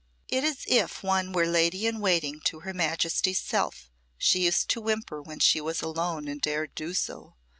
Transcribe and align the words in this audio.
"It 0.29 0.43
is 0.43 0.65
as 0.65 0.65
if 0.65 1.03
one 1.03 1.31
were 1.31 1.45
lady 1.45 1.85
in 1.85 1.99
waiting 1.99 2.39
to 2.45 2.61
her 2.61 2.73
Majesty's 2.73 3.39
self," 3.39 3.91
she 4.17 4.39
used 4.45 4.67
to 4.71 4.81
whimper 4.81 5.21
when 5.21 5.37
she 5.37 5.61
was 5.61 5.83
alone 5.83 6.27
and 6.27 6.41
dare 6.41 6.65
do 6.65 6.95
so. 6.95 7.35